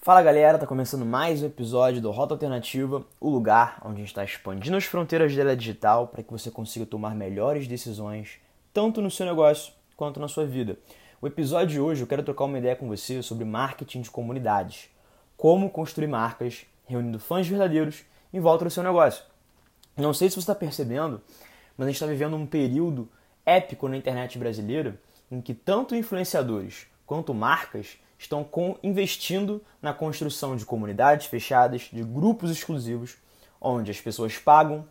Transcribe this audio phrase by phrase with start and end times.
[0.00, 4.08] Fala galera, tá começando mais um episódio do Rota Alternativa, o lugar onde a gente
[4.08, 8.38] está expandindo as fronteiras da digital para que você consiga tomar melhores decisões,
[8.72, 10.78] tanto no seu negócio quanto na sua vida.
[11.20, 14.88] O episódio de hoje eu quero trocar uma ideia com você sobre marketing de comunidades,
[15.36, 19.24] como construir marcas reunindo fãs verdadeiros em volta do seu negócio.
[19.96, 21.20] Não sei se você está percebendo,
[21.76, 23.08] mas a gente está vivendo um período
[23.44, 30.56] épico na internet brasileira em que tanto influenciadores quanto marcas estão com, investindo na construção
[30.56, 33.16] de comunidades fechadas, de grupos exclusivos,
[33.60, 34.84] onde as pessoas pagam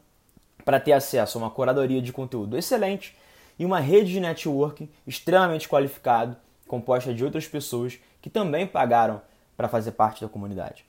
[0.63, 3.16] para ter acesso a uma curadoria de conteúdo excelente
[3.59, 9.21] e uma rede de networking extremamente qualificado, composta de outras pessoas que também pagaram
[9.55, 10.85] para fazer parte da comunidade.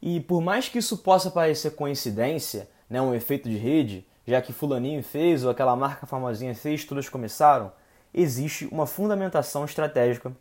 [0.00, 4.52] E por mais que isso possa parecer coincidência, né, um efeito de rede, já que
[4.52, 7.72] fulaninho fez ou aquela marca famosinha fez, todas começaram,
[8.12, 10.32] existe uma fundamentação estratégica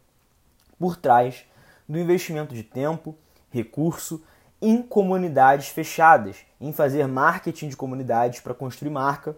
[0.80, 1.45] por trás
[1.88, 3.16] do investimento de tempo,
[3.49, 4.23] recurso
[4.62, 9.36] em comunidades fechadas, em fazer marketing de comunidades para construir marca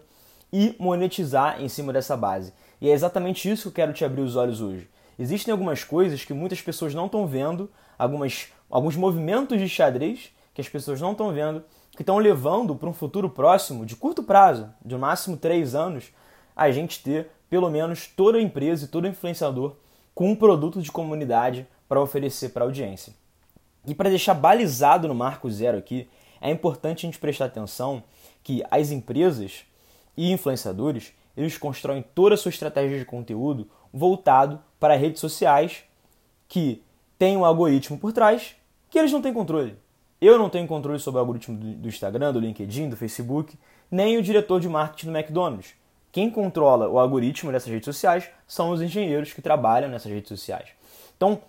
[0.52, 2.52] e monetizar em cima dessa base.
[2.80, 4.88] E é exatamente isso que eu quero te abrir os olhos hoje.
[5.18, 10.60] Existem algumas coisas que muitas pessoas não estão vendo, algumas, alguns movimentos de xadrez que
[10.60, 14.70] as pessoas não estão vendo, que estão levando para um futuro próximo, de curto prazo,
[14.84, 16.10] de máximo três anos,
[16.56, 19.76] a gente ter pelo menos toda empresa e todo influenciador
[20.20, 23.14] com um produto de comunidade para oferecer para a audiência.
[23.86, 26.10] E para deixar balizado no marco zero aqui,
[26.42, 28.02] é importante a gente prestar atenção
[28.42, 29.64] que as empresas
[30.14, 35.84] e influenciadores eles constroem toda a sua estratégia de conteúdo voltado para redes sociais
[36.46, 36.82] que
[37.18, 38.54] tem um algoritmo por trás
[38.90, 39.74] que eles não têm controle.
[40.20, 43.58] Eu não tenho controle sobre o algoritmo do Instagram, do LinkedIn, do Facebook,
[43.90, 45.79] nem o diretor de marketing do McDonald's.
[46.12, 50.70] Quem controla o algoritmo dessas redes sociais são os engenheiros que trabalham nessas redes sociais.
[51.16, 51.40] Então,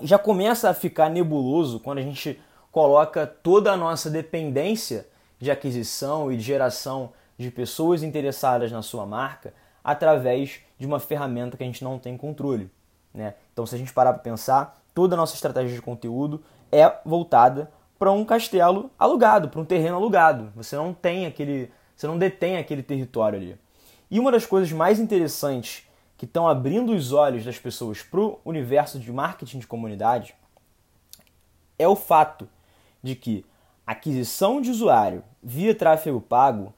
[0.00, 5.06] já começa a ficar nebuloso quando a gente coloca toda a nossa dependência
[5.38, 9.52] de aquisição e de geração de pessoas interessadas na sua marca
[9.82, 12.70] através de uma ferramenta que a gente não tem controle.
[13.12, 13.34] Né?
[13.52, 17.70] Então, se a gente parar para pensar, toda a nossa estratégia de conteúdo é voltada
[17.98, 20.52] para um castelo alugado, para um terreno alugado.
[20.56, 23.58] Você não tem aquele, você não detém aquele território ali.
[24.12, 28.38] E uma das coisas mais interessantes que estão abrindo os olhos das pessoas para o
[28.44, 30.34] universo de marketing de comunidade
[31.78, 32.46] é o fato
[33.02, 33.42] de que
[33.86, 36.74] aquisição de usuário via tráfego pago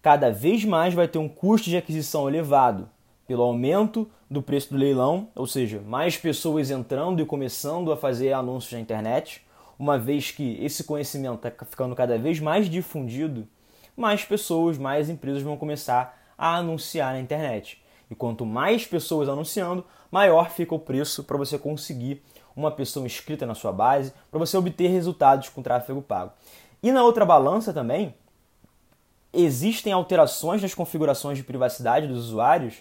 [0.00, 2.88] cada vez mais vai ter um custo de aquisição elevado
[3.26, 8.32] pelo aumento do preço do leilão, ou seja, mais pessoas entrando e começando a fazer
[8.32, 9.44] anúncios na internet,
[9.76, 13.48] uma vez que esse conhecimento está ficando cada vez mais difundido,
[13.96, 17.82] mais pessoas, mais empresas vão começar a anunciar na internet.
[18.10, 22.22] E quanto mais pessoas anunciando, maior fica o preço para você conseguir
[22.54, 26.32] uma pessoa inscrita na sua base, para você obter resultados com tráfego pago.
[26.82, 28.14] E na outra balança também,
[29.32, 32.76] existem alterações nas configurações de privacidade dos usuários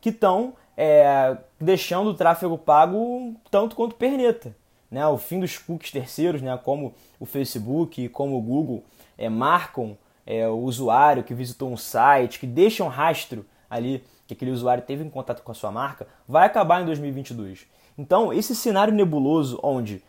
[0.00, 4.56] que estão é, deixando o tráfego pago tanto quanto perneta.
[4.90, 5.06] Né?
[5.06, 6.58] O fim dos cookies terceiros, né?
[6.64, 8.82] como o Facebook e como o Google
[9.18, 9.96] é, marcam
[10.30, 14.84] é, o usuário que visitou um site, que deixa um rastro ali que aquele usuário
[14.84, 17.66] teve em contato com a sua marca, vai acabar em 2022.
[17.98, 20.00] Então, esse cenário nebuloso onde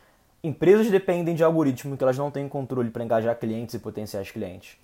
[0.44, 4.78] empresas dependem de algoritmo que elas não têm controle para engajar clientes e potenciais clientes,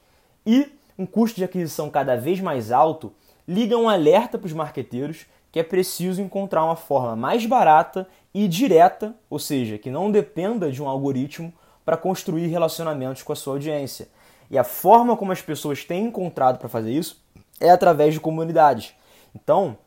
[0.44, 3.14] e um custo de aquisição cada vez mais alto,
[3.48, 8.48] liga um alerta para os marqueteiros que é preciso encontrar uma forma mais barata e
[8.48, 11.54] direta, ou seja, que não dependa de um algoritmo
[11.86, 14.10] para construir relacionamentos com a sua audiência.
[14.50, 17.22] E a forma como as pessoas têm encontrado para fazer isso
[17.60, 18.94] é através de comunidades.
[19.36, 19.78] Então,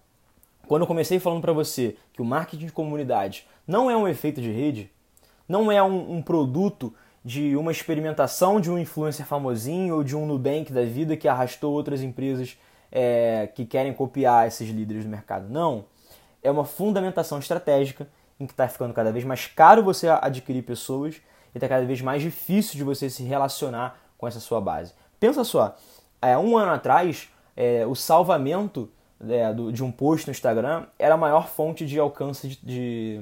[0.66, 4.41] quando eu comecei falando para você que o marketing de comunidade não é um efeito
[4.41, 4.91] de rede,
[5.48, 6.94] não é um, um, produto
[7.25, 11.72] de uma experimentação de um influencer famosinho ou de um Nubank da vida que arrastou
[11.72, 12.56] outras empresas
[12.92, 15.48] é, que querem copiar esses líderes do mercado.
[15.48, 15.84] Não.
[16.42, 21.16] É uma fundamentação estratégica em que está ficando cada vez mais caro você adquirir pessoas
[21.54, 24.92] e está cada vez mais difícil de você se relacionar com essa sua base.
[25.18, 25.74] Pensa só,
[26.20, 28.90] é, um ano atrás, é, o salvamento
[29.26, 33.20] é, do, de um post no Instagram era a maior fonte de alcance de, de,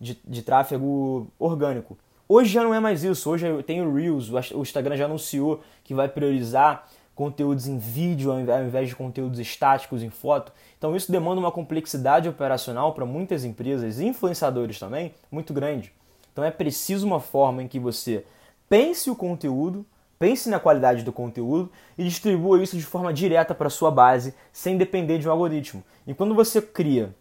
[0.00, 1.98] de, de tráfego orgânico.
[2.28, 5.92] Hoje já não é mais isso, hoje tem o Reels, o Instagram já anunciou que
[5.92, 10.52] vai priorizar conteúdos em vídeo ao invés de conteúdos estáticos em foto.
[10.76, 15.92] Então isso demanda uma complexidade operacional para muitas empresas, influenciadores também, muito grande.
[16.32, 18.24] Então é preciso uma forma em que você
[18.68, 19.84] pense o conteúdo,
[20.18, 24.76] Pense na qualidade do conteúdo e distribua isso de forma direta para sua base, sem
[24.76, 25.84] depender de um algoritmo.
[26.06, 27.14] E quando você cria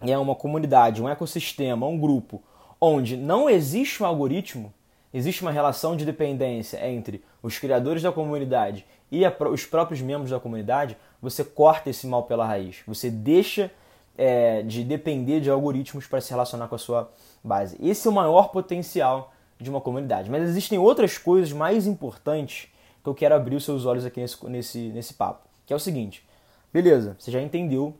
[0.00, 2.42] é, uma comunidade, um ecossistema, um grupo,
[2.80, 4.72] onde não existe um algoritmo,
[5.12, 10.30] existe uma relação de dependência entre os criadores da comunidade e a, os próprios membros
[10.30, 12.82] da comunidade, você corta esse mal pela raiz.
[12.86, 13.70] Você deixa
[14.16, 17.10] é, de depender de algoritmos para se relacionar com a sua
[17.42, 17.76] base.
[17.80, 20.30] Esse é o maior potencial de uma comunidade.
[20.30, 22.68] Mas existem outras coisas mais importantes
[23.02, 25.46] que eu quero abrir os seus olhos aqui nesse, nesse, nesse papo.
[25.66, 26.26] Que é o seguinte:
[26.72, 27.94] beleza, você já entendeu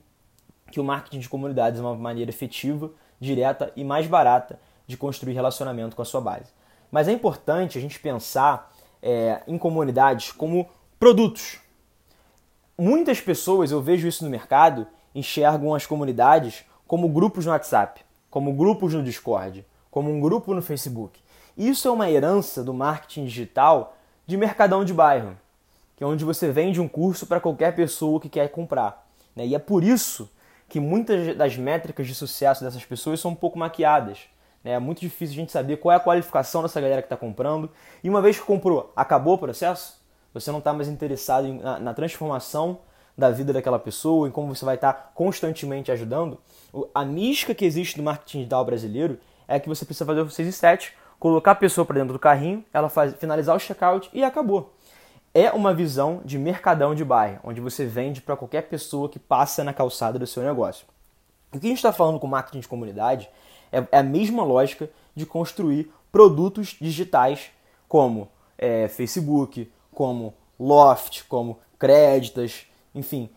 [0.71, 2.91] que o marketing de comunidades é uma maneira efetiva,
[3.21, 6.53] direta e mais barata de construir relacionamento com a sua base.
[6.91, 8.73] Mas é importante a gente pensar
[9.03, 10.69] é, em comunidades como
[10.99, 11.59] produtos.
[12.77, 18.01] Muitas pessoas, eu vejo isso no mercado, enxergam as comunidades como grupos no WhatsApp,
[18.31, 21.21] como grupos no Discord, como um grupo no Facebook.
[21.59, 25.37] Isso é uma herança do marketing digital de mercadão de bairro,
[25.97, 29.05] que é onde você vende um curso para qualquer pessoa que quer comprar.
[29.35, 29.45] Né?
[29.45, 30.31] E é por isso
[30.69, 34.21] que muitas das métricas de sucesso dessas pessoas são um pouco maquiadas.
[34.63, 34.71] Né?
[34.73, 37.69] É muito difícil a gente saber qual é a qualificação dessa galera que está comprando.
[38.05, 40.01] E uma vez que comprou, acabou o processo?
[40.35, 42.79] Você não está mais interessado na, na, transformação
[43.17, 46.39] da vida daquela pessoa, em como você vai estar tá constantemente ajudando.
[46.95, 49.19] A mística que existe no marketing digital brasileiro
[49.49, 52.19] é que você precisa fazer o 6 e 7, colocar a pessoa para dentro do
[52.19, 54.73] carrinho, ela faz, finalizar o checkout e acabou.
[55.35, 59.63] É uma visão de mercadão de bairro, onde você vende para qualquer pessoa que passa
[59.63, 60.87] na calçada do seu negócio.
[61.53, 63.29] O que a gente está falando com marketing de comunidade
[63.71, 67.51] é, é a mesma lógica de construir produtos digitais
[67.89, 73.31] como é, Facebook, como Loft, como Créditas, enfim,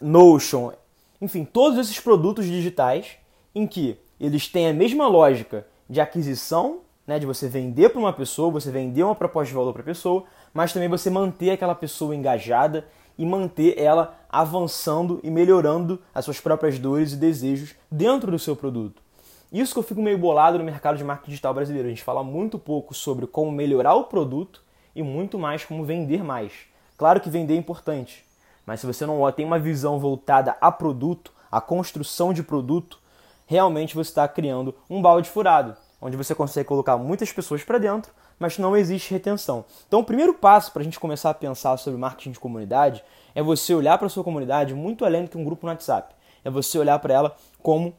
[0.00, 0.72] Notion,
[1.20, 3.16] enfim, todos esses produtos digitais
[3.54, 8.12] em que eles têm a mesma lógica de aquisição né, de você vender para uma
[8.12, 11.74] pessoa, você vender uma proposta de valor para a pessoa, mas também você manter aquela
[11.74, 18.30] pessoa engajada e manter ela avançando e melhorando as suas próprias dores e desejos dentro
[18.30, 19.00] do seu produto.
[19.50, 21.88] Isso que eu fico meio bolado no mercado de marketing digital brasileiro.
[21.88, 24.62] A gente fala muito pouco sobre como melhorar o produto
[24.94, 26.52] e muito mais como vender mais.
[26.98, 28.22] Claro que vender é importante,
[28.66, 32.98] mas se você não tem uma visão voltada a produto, a construção de produto,
[33.46, 38.12] realmente você está criando um balde furado onde você consegue colocar muitas pessoas para dentro,
[38.38, 39.64] mas não existe retenção.
[39.86, 43.02] Então, o primeiro passo para a gente começar a pensar sobre marketing de comunidade
[43.34, 46.14] é você olhar para sua comunidade muito além do que um grupo no WhatsApp.
[46.44, 47.94] É você olhar para ela como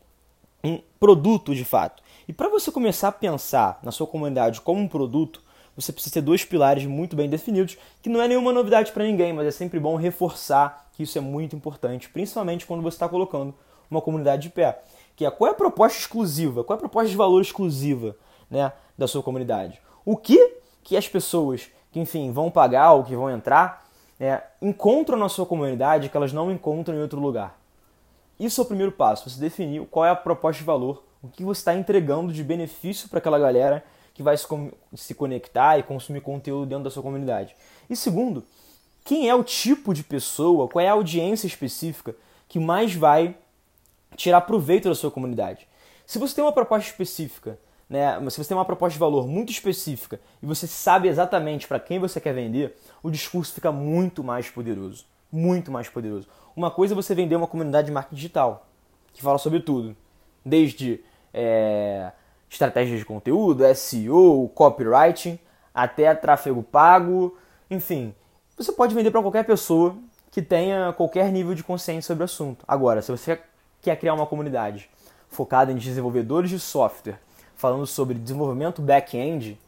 [0.63, 2.01] um produto de fato.
[2.27, 5.41] E para você começar a pensar na sua comunidade como um produto,
[5.75, 9.33] você precisa ter dois pilares muito bem definidos, que não é nenhuma novidade para ninguém,
[9.33, 13.55] mas é sempre bom reforçar que isso é muito importante, principalmente quando você está colocando
[13.89, 14.81] uma comunidade de pé
[15.19, 18.15] que é qual é a proposta exclusiva, qual é a proposta de valor exclusiva
[18.49, 19.81] né, da sua comunidade.
[20.05, 23.85] O que que as pessoas que, enfim, vão pagar ou que vão entrar
[24.17, 27.59] né, encontram na sua comunidade que elas não encontram em outro lugar.
[28.39, 31.43] Isso é o primeiro passo, você definir qual é a proposta de valor, o que
[31.43, 33.83] você está entregando de benefício para aquela galera
[34.13, 34.37] que vai
[34.95, 37.57] se conectar e consumir conteúdo dentro da sua comunidade.
[37.89, 38.41] E segundo,
[39.03, 42.15] quem é o tipo de pessoa, qual é a audiência específica
[42.47, 43.35] que mais vai
[44.15, 45.67] tirar proveito da sua comunidade.
[46.05, 47.59] Se você tem uma proposta específica,
[47.89, 51.79] né, se você tem uma proposta de valor muito específica e você sabe exatamente para
[51.79, 55.05] quem você quer vender, o discurso fica muito mais poderoso.
[55.31, 56.27] Muito mais poderoso.
[56.55, 58.67] Uma coisa é você vender uma comunidade de marketing digital,
[59.13, 59.95] que fala sobre tudo.
[60.43, 61.03] Desde
[61.33, 62.11] é,
[62.49, 65.39] estratégias de conteúdo, SEO, copywriting,
[65.73, 67.37] até tráfego pago,
[67.69, 68.13] enfim.
[68.57, 69.95] Você pode vender para qualquer pessoa
[70.31, 72.65] que tenha qualquer nível de consciência sobre o assunto.
[72.67, 73.39] Agora, se você
[73.81, 74.89] que é criar uma comunidade
[75.29, 77.19] focada em desenvolvedores de software,
[77.55, 79.59] falando sobre desenvolvimento back-end,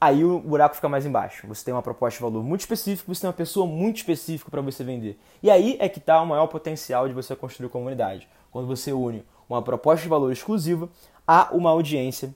[0.00, 1.46] aí o buraco fica mais embaixo.
[1.46, 4.60] Você tem uma proposta de valor muito específica, você tem uma pessoa muito específica para
[4.60, 5.18] você vender.
[5.42, 8.28] E aí é que está o maior potencial de você construir comunidade.
[8.50, 10.88] Quando você une uma proposta de valor exclusiva
[11.26, 12.34] a uma audiência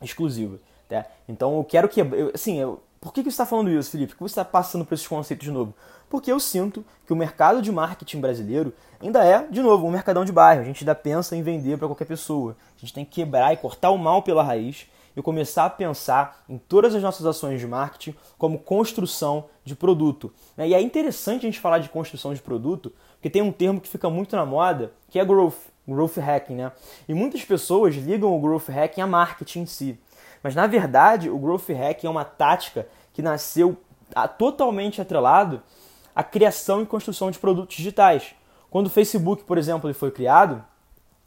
[0.00, 0.58] exclusiva.
[0.88, 1.06] Tá?
[1.28, 2.00] Então eu quero que.
[2.00, 4.12] Eu, assim, eu, por que, que você está falando isso, Felipe?
[4.12, 5.74] Por que você está passando por esses conceitos de novo?
[6.08, 10.24] Porque eu sinto que o mercado de marketing brasileiro ainda é, de novo, um mercadão
[10.24, 10.62] de bairro.
[10.62, 12.56] A gente ainda pensa em vender para qualquer pessoa.
[12.76, 16.44] A gente tem que quebrar e cortar o mal pela raiz e começar a pensar
[16.48, 20.32] em todas as nossas ações de marketing como construção de produto.
[20.56, 20.68] Né?
[20.68, 23.88] E é interessante a gente falar de construção de produto, porque tem um termo que
[23.88, 26.72] fica muito na moda, que é growth, growth hacking, né?
[27.08, 29.98] E muitas pessoas ligam o growth hacking a marketing em si.
[30.42, 33.76] Mas na verdade, o growth hacking é uma tática que nasceu
[34.38, 35.62] totalmente atrelado
[36.14, 38.34] à criação e construção de produtos digitais.
[38.70, 40.64] Quando o Facebook, por exemplo, ele foi criado,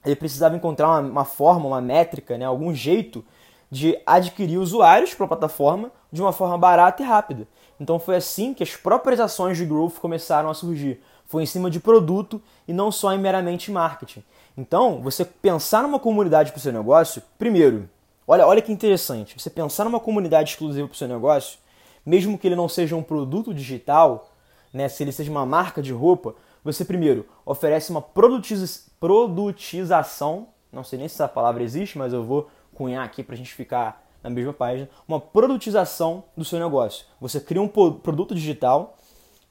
[0.03, 3.25] ele precisava encontrar uma, uma forma, uma métrica, né, algum jeito
[3.71, 7.47] de adquirir usuários para a plataforma de uma forma barata e rápida.
[7.79, 11.01] Então foi assim que as próprias ações de growth começaram a surgir.
[11.25, 14.23] foi em cima de produto e não só em meramente marketing.
[14.55, 17.89] Então, você pensar numa comunidade para o seu negócio, primeiro,
[18.27, 21.59] olha, olha que interessante, você pensar numa comunidade exclusiva para o seu negócio,
[22.05, 24.31] mesmo que ele não seja um produto digital,
[24.71, 30.83] né, se ele seja uma marca de roupa, você primeiro oferece uma produtiza produtização, não
[30.83, 34.03] sei nem se essa palavra existe, mas eu vou cunhar aqui para a gente ficar
[34.23, 37.05] na mesma página, uma produtização do seu negócio.
[37.21, 38.97] Você cria um produto digital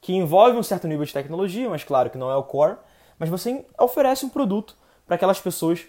[0.01, 2.75] que envolve um certo nível de tecnologia, mas claro que não é o core,
[3.17, 4.75] mas você oferece um produto
[5.07, 5.85] para aquelas pessoas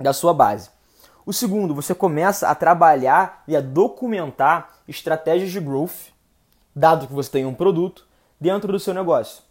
[0.00, 0.70] da sua base.
[1.28, 6.10] O segundo, você começa a trabalhar e a documentar estratégias de growth,
[6.74, 8.06] dado que você tem um produto,
[8.40, 9.42] dentro do seu negócio.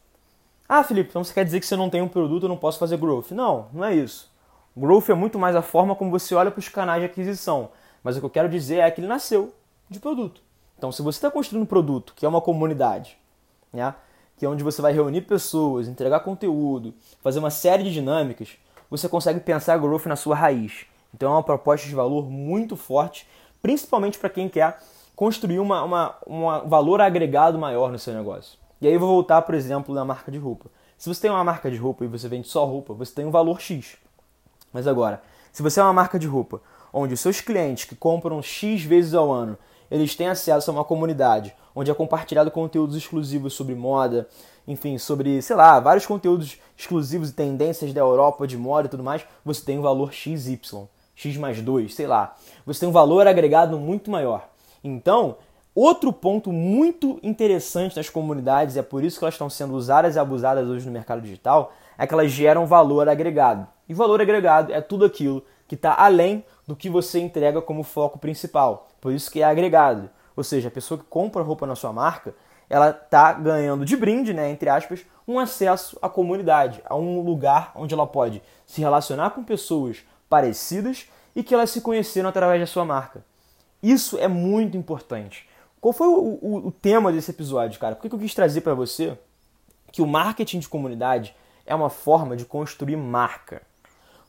[0.68, 2.80] Ah, Felipe, então você quer dizer que eu não tenho um produto, eu não posso
[2.80, 3.30] fazer growth?
[3.30, 4.28] Não, não é isso.
[4.76, 7.70] Growth é muito mais a forma como você olha para os canais de aquisição.
[8.04, 9.54] Mas o que eu quero dizer é que ele nasceu
[9.88, 10.42] de produto.
[10.80, 13.20] Então, se você está construindo um produto, que é uma comunidade,
[13.72, 13.94] né,
[14.36, 18.58] que é onde você vai reunir pessoas, entregar conteúdo, fazer uma série de dinâmicas,
[18.90, 20.88] você consegue pensar growth na sua raiz.
[21.14, 23.28] Então, é uma proposta de valor muito forte,
[23.62, 24.80] principalmente para quem quer
[25.16, 28.58] construir uma, uma, um valor agregado maior no seu negócio.
[28.80, 30.70] E aí eu vou voltar, por exemplo, na marca de roupa.
[30.98, 33.32] Se você tem uma marca de roupa e você vende só roupa, você tem um
[33.32, 33.98] valor X.
[34.72, 35.22] Mas agora,
[35.52, 36.62] se você é uma marca de roupa
[36.94, 39.58] onde os seus clientes que compram X vezes ao ano,
[39.90, 44.28] eles têm acesso a uma comunidade onde é compartilhado conteúdos exclusivos sobre moda,
[44.68, 49.04] enfim, sobre, sei lá, vários conteúdos exclusivos e tendências da Europa de moda e tudo
[49.04, 50.60] mais, você tem um valor XY,
[51.18, 52.36] X mais 2, sei lá.
[52.64, 54.48] Você tem um valor agregado muito maior.
[54.84, 55.38] Então,
[55.74, 60.16] outro ponto muito interessante nas comunidades, e é por isso que elas estão sendo usadas
[60.16, 63.68] e abusadas hoje no mercado digital, é que elas geram valor agregado.
[63.90, 68.20] E valor agregado é tudo aquilo que está além do que você entrega como foco
[68.20, 68.88] principal.
[69.02, 70.12] Por isso que é agregado.
[70.36, 72.36] Ou seja, a pessoa que compra roupa na sua marca,
[72.70, 77.72] ela está ganhando de brinde, né, entre aspas, um acesso à comunidade, a um lugar
[77.76, 82.68] onde ela pode se relacionar com pessoas parecidas e que elas se conheceram através da
[82.68, 83.24] sua marca.
[83.82, 85.48] Isso é muito importante.
[85.80, 87.96] Qual foi o, o, o tema desse episódio, cara?
[87.96, 89.18] Por que eu quis trazer para você
[89.92, 93.62] que o marketing de comunidade é uma forma de construir marca?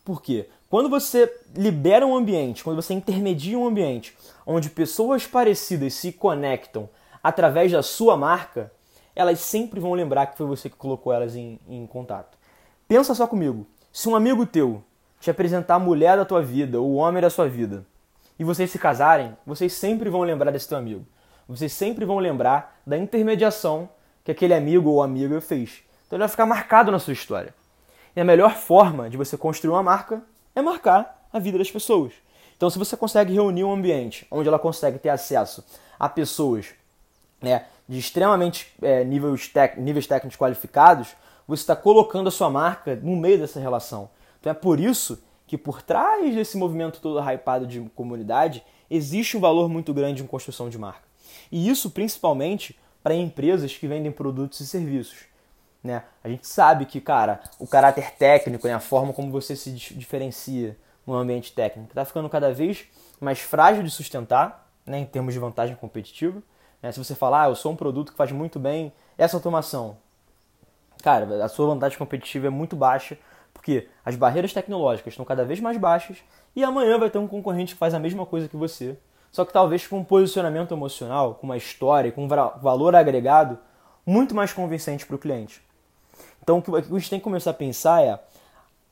[0.04, 0.48] Por quê?
[0.70, 4.14] Quando você libera um ambiente, quando você intermedia um ambiente
[4.46, 6.88] onde pessoas parecidas se conectam
[7.22, 8.70] através da sua marca,
[9.16, 12.36] elas sempre vão lembrar que foi você que colocou elas em, em contato.
[12.86, 13.66] Pensa só comigo.
[13.90, 14.82] Se um amigo teu
[15.20, 17.84] te apresentar a mulher da tua vida, ou o homem da sua vida,
[18.38, 21.04] e vocês se casarem, vocês sempre vão lembrar desse teu amigo.
[21.48, 23.88] Vocês sempre vão lembrar da intermediação
[24.22, 25.82] que aquele amigo ou amiga fez.
[26.06, 27.54] Então ele vai ficar marcado na sua história.
[28.14, 30.22] E a melhor forma de você construir uma marca
[30.54, 32.12] é marcar a vida das pessoas.
[32.56, 35.64] Então, se você consegue reunir um ambiente onde ela consegue ter acesso
[35.98, 36.66] a pessoas
[37.40, 41.14] né, de extremamente é, níveis, níveis técnicos qualificados,
[41.46, 44.10] você está colocando a sua marca no meio dessa relação.
[44.40, 49.40] Então, é por isso que por trás desse movimento todo hypado de comunidade, existe um
[49.40, 51.08] valor muito grande em construção de marca.
[51.50, 55.24] E isso principalmente para empresas que vendem produtos e serviços.
[55.82, 56.02] Né?
[56.22, 60.76] A gente sabe que, cara, o caráter técnico, né, a forma como você se diferencia
[61.06, 62.84] no ambiente técnico, está ficando cada vez
[63.18, 66.42] mais frágil de sustentar, né, em termos de vantagem competitiva.
[66.82, 66.92] Né?
[66.92, 69.96] Se você falar, ah, eu sou um produto que faz muito bem essa automação,
[71.02, 73.16] cara, a sua vantagem competitiva é muito baixa,
[73.68, 76.16] porque as barreiras tecnológicas estão cada vez mais baixas
[76.56, 78.96] e amanhã vai ter um concorrente que faz a mesma coisa que você,
[79.30, 83.58] só que talvez com um posicionamento emocional, com uma história, com um valor agregado
[84.06, 85.60] muito mais convincente para o cliente.
[86.42, 88.18] Então, o que a gente tem que começar a pensar é: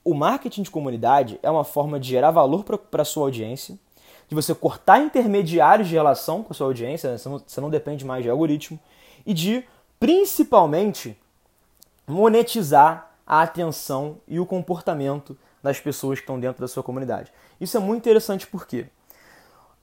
[0.04, 3.78] o marketing de comunidade é uma forma de gerar valor para a sua audiência,
[4.28, 7.16] de você cortar intermediários de relação com a sua audiência, né?
[7.16, 8.78] você, não, você não depende mais de algoritmo,
[9.25, 9.64] e de,
[9.99, 11.16] principalmente,
[12.06, 17.33] monetizar a atenção e o comportamento das pessoas que estão dentro da sua comunidade.
[17.61, 18.87] Isso é muito interessante porque,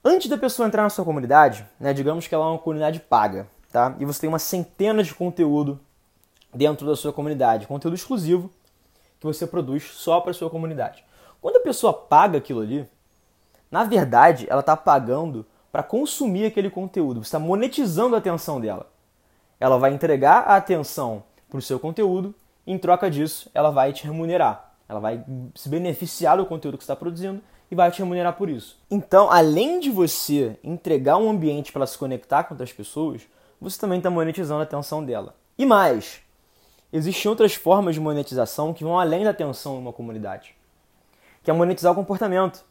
[0.02, 3.46] antes da pessoa entrar na sua comunidade, né, digamos que ela é uma comunidade paga,
[3.70, 3.94] tá?
[3.98, 5.78] e você tem uma centena de conteúdo
[6.54, 8.50] dentro da sua comunidade, conteúdo exclusivo
[9.20, 11.04] que você produz só para sua comunidade.
[11.40, 12.88] Quando a pessoa paga aquilo ali,
[13.70, 18.90] na verdade, ela está pagando para consumir aquele conteúdo, você está monetizando a atenção dela.
[19.58, 22.34] Ela vai entregar a atenção para o seu conteúdo,
[22.66, 24.72] em troca disso, ela vai te remunerar.
[24.88, 28.78] Ela vai se beneficiar do conteúdo que está produzindo e vai te remunerar por isso.
[28.90, 33.22] Então, além de você entregar um ambiente para ela se conectar com outras pessoas,
[33.60, 35.34] você também está monetizando a atenção dela.
[35.56, 36.20] E mais,
[36.92, 40.54] existem outras formas de monetização que vão além da atenção em uma comunidade,
[41.42, 42.64] que é monetizar o comportamento.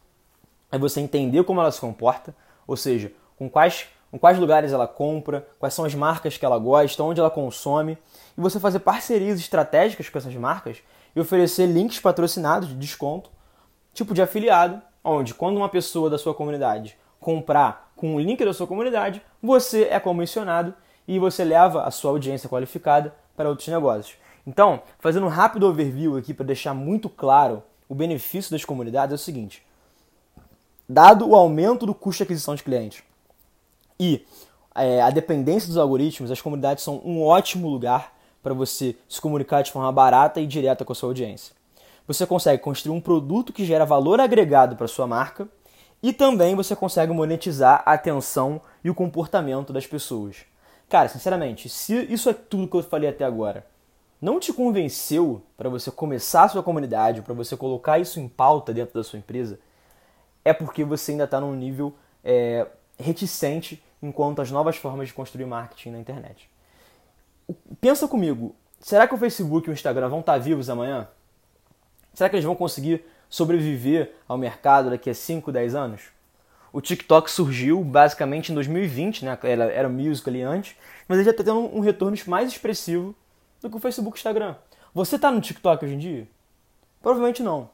[0.72, 2.36] É você entender como ela se comporta,
[2.66, 6.60] ou seja, com quais em quais lugares ela compra, quais são as marcas que ela
[6.60, 7.98] gosta, onde ela consome,
[8.38, 10.77] e você fazer parcerias estratégicas com essas marcas
[11.15, 13.32] e oferecer links patrocinados de desconto,
[13.91, 18.53] tipo de afiliado, onde quando uma pessoa da sua comunidade comprar com o link da
[18.53, 20.75] sua comunidade, você é comissionado
[21.08, 24.15] e você leva a sua audiência qualificada para outros negócios.
[24.46, 29.15] Então, fazendo um rápido overview aqui para deixar muito claro o benefício das comunidades é
[29.15, 29.65] o seguinte:
[30.88, 33.03] dado o aumento do custo de aquisição de clientes
[34.00, 34.26] e
[34.76, 39.62] é, a dependência dos algoritmos, as comunidades são um ótimo lugar para você se comunicar
[39.62, 41.56] de forma barata e direta com a sua audiência.
[42.08, 45.48] Você consegue construir um produto que gera valor agregado para sua marca
[46.02, 50.38] e também você consegue monetizar a atenção e o comportamento das pessoas.
[50.90, 53.66] Cara, sinceramente, se isso é tudo que eu falei até agora,
[54.22, 58.74] não te convenceu para você começar a sua comunidade, para você colocar isso em pauta
[58.74, 59.60] dentro da sua empresa,
[60.44, 62.68] é porque você ainda está num nível é,
[63.00, 66.50] reticente enquanto às novas formas de construir marketing na internet.
[67.80, 71.08] Pensa comigo, será que o Facebook e o Instagram vão estar tá vivos amanhã?
[72.14, 76.02] Será que eles vão conseguir sobreviver ao mercado daqui a 5, 10 anos?
[76.72, 79.38] O TikTok surgiu basicamente em 2020, né?
[79.44, 80.76] era, era música ali antes,
[81.08, 83.16] mas ele já está tendo um retorno mais expressivo
[83.62, 84.56] do que o Facebook e o Instagram.
[84.94, 86.28] Você está no TikTok hoje em dia?
[87.02, 87.70] Provavelmente não.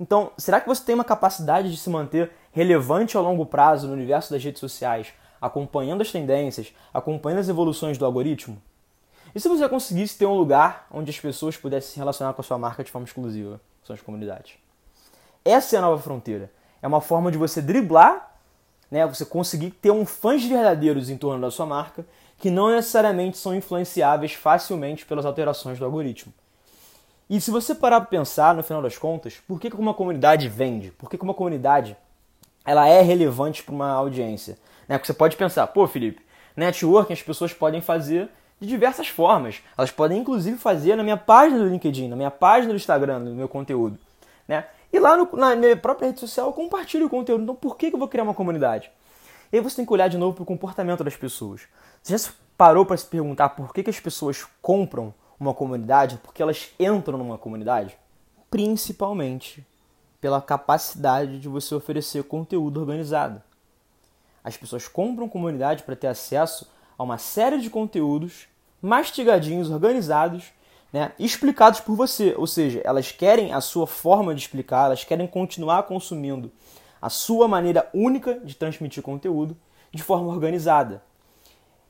[0.00, 3.92] Então, será que você tem uma capacidade de se manter relevante ao longo prazo no
[3.92, 8.60] universo das redes sociais, acompanhando as tendências, acompanhando as evoluções do algoritmo?
[9.34, 12.44] E se você conseguisse ter um lugar onde as pessoas pudessem se relacionar com a
[12.44, 14.54] sua marca de forma exclusiva, são as comunidades?
[15.44, 16.50] Essa é a nova fronteira.
[16.80, 18.34] É uma forma de você driblar,
[18.90, 22.06] né, você conseguir ter um fãs verdadeiros em torno da sua marca,
[22.38, 26.32] que não necessariamente são influenciáveis facilmente pelas alterações do algoritmo.
[27.30, 30.90] E se você parar para pensar, no final das contas, por que uma comunidade vende?
[30.90, 31.96] Por que uma comunidade
[32.66, 34.58] ela é relevante para uma audiência?
[34.88, 34.98] Né?
[34.98, 36.20] Porque você pode pensar, pô, Felipe,
[36.56, 38.28] networking as pessoas podem fazer
[38.60, 39.62] de diversas formas.
[39.78, 43.32] Elas podem inclusive fazer na minha página do LinkedIn, na minha página do Instagram, no
[43.32, 43.96] meu conteúdo.
[44.48, 44.64] Né?
[44.92, 47.44] E lá no, na minha própria rede social eu compartilho o conteúdo.
[47.44, 48.90] Então por que, que eu vou criar uma comunidade?
[49.52, 51.60] E aí você tem que olhar de novo para o comportamento das pessoas.
[52.02, 56.42] Você já parou para se perguntar por que, que as pessoas compram uma comunidade, porque
[56.42, 57.96] elas entram numa comunidade,
[58.50, 59.66] principalmente
[60.20, 63.42] pela capacidade de você oferecer conteúdo organizado.
[64.44, 68.46] As pessoas compram comunidade para ter acesso a uma série de conteúdos
[68.82, 70.52] mastigadinhos, organizados,
[70.92, 72.34] né, explicados por você.
[72.36, 76.52] Ou seja, elas querem a sua forma de explicar, elas querem continuar consumindo
[77.00, 79.56] a sua maneira única de transmitir conteúdo
[79.90, 81.02] de forma organizada.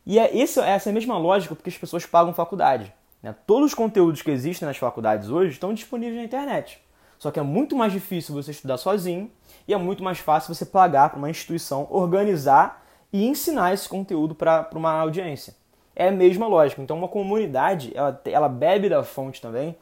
[0.07, 2.93] E é essa, é a mesma lógica porque as pessoas pagam faculdade.
[3.23, 3.35] Né?
[3.47, 6.81] Todos os conteúdos que existem nas faculdades hoje estão disponíveis na internet.
[7.19, 9.31] Só que é muito mais difícil você estudar sozinho
[9.69, 14.35] e é muito mais fácil você pagar para uma instituição organizar e ensinar esse conteúdo
[14.35, 15.55] para uma audiência.
[15.95, 16.81] É a mesma lógica.
[16.81, 19.77] Então, uma comunidade ela, ela bebe da fonte também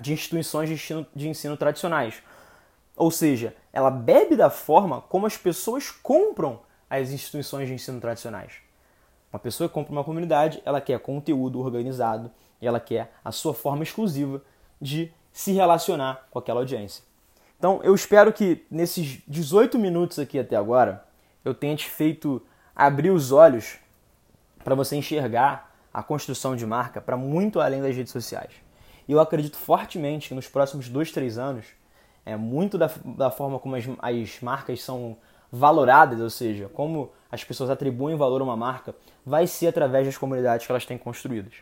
[0.00, 2.22] de instituições de ensino, de ensino tradicionais.
[2.96, 8.65] Ou seja, ela bebe da forma como as pessoas compram as instituições de ensino tradicionais.
[9.36, 13.52] Uma pessoa que compra uma comunidade, ela quer conteúdo organizado e ela quer a sua
[13.52, 14.40] forma exclusiva
[14.80, 17.04] de se relacionar com aquela audiência.
[17.58, 21.04] Então, eu espero que nesses 18 minutos aqui até agora,
[21.44, 22.40] eu tenha te feito
[22.74, 23.76] abrir os olhos
[24.64, 28.52] para você enxergar a construção de marca para muito além das redes sociais.
[29.06, 31.66] E eu acredito fortemente que nos próximos dois, três anos,
[32.24, 35.14] é muito da, da forma como as, as marcas são
[35.50, 40.18] valoradas, ou seja, como as pessoas atribuem valor a uma marca, vai ser através das
[40.18, 41.54] comunidades que elas têm construídas.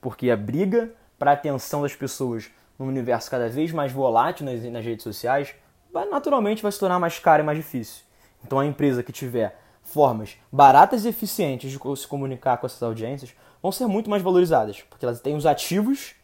[0.00, 4.62] Porque a briga para a atenção das pessoas num universo cada vez mais volátil nas,
[4.64, 5.54] nas redes sociais,
[5.92, 8.04] vai, naturalmente vai se tornar mais caro e mais difícil.
[8.44, 13.34] Então a empresa que tiver formas baratas e eficientes de se comunicar com essas audiências
[13.62, 16.14] vão ser muito mais valorizadas, porque elas têm os ativos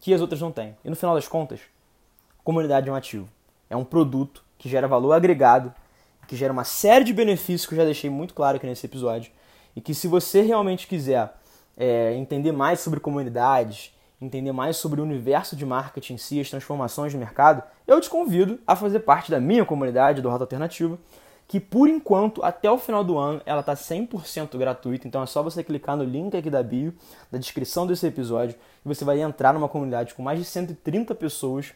[0.00, 0.76] que as outras não têm.
[0.84, 1.60] E no final das contas,
[2.42, 3.28] comunidade é um ativo.
[3.70, 5.72] É um produto que gera valor agregado,
[6.26, 9.30] que gera uma série de benefícios que eu já deixei muito claro aqui nesse episódio.
[9.76, 11.34] E que se você realmente quiser
[11.76, 16.50] é, entender mais sobre comunidades, entender mais sobre o universo de marketing em si, as
[16.50, 20.98] transformações de mercado, eu te convido a fazer parte da minha comunidade do Rota Alternativa,
[21.46, 25.06] que por enquanto, até o final do ano, ela está 100% gratuita.
[25.06, 26.94] Então é só você clicar no link aqui da bio,
[27.30, 31.74] da descrição desse episódio, e você vai entrar numa comunidade com mais de 130 pessoas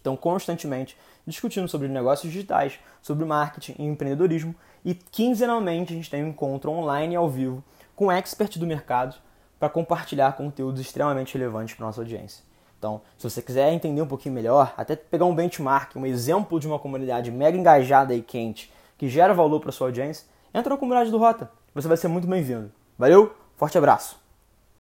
[0.00, 4.54] que estão constantemente discutindo sobre negócios digitais, sobre marketing e empreendedorismo.
[4.84, 7.62] E quinzenalmente a gente tem um encontro online ao vivo
[7.94, 9.14] com experts do mercado
[9.58, 12.42] para compartilhar conteúdos extremamente relevantes para nossa audiência.
[12.78, 16.66] Então, se você quiser entender um pouquinho melhor, até pegar um benchmark, um exemplo de
[16.66, 21.10] uma comunidade mega engajada e quente, que gera valor para sua audiência, entra na comunidade
[21.10, 21.50] do Rota.
[21.74, 22.72] Você vai ser muito bem-vindo.
[22.98, 24.29] Valeu, forte abraço!